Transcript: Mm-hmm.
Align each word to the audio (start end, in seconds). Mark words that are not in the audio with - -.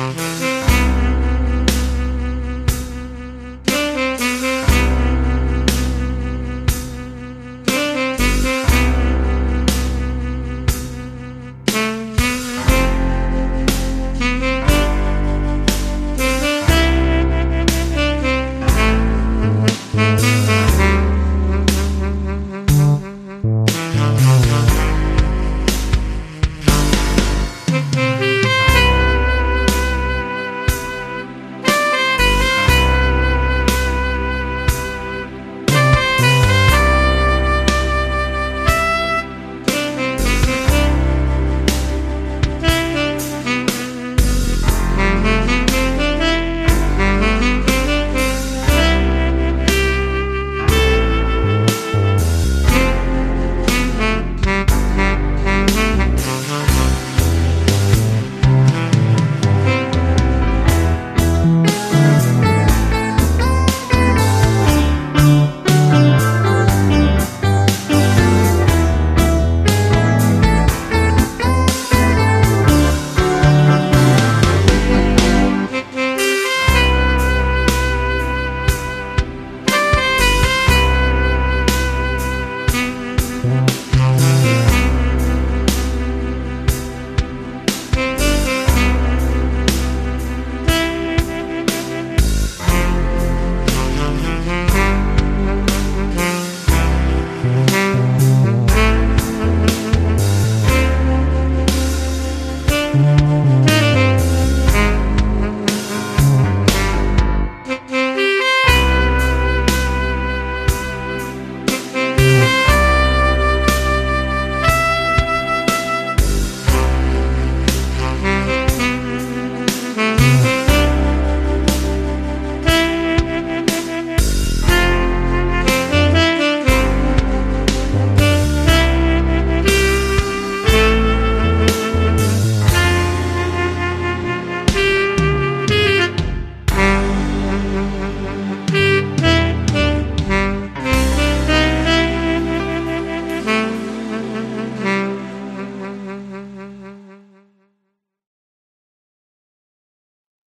Mm-hmm. 0.00 0.49